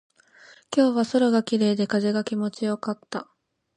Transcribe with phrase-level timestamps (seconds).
[0.75, 3.29] 今日は空が綺麗で、風が気持ちよかった。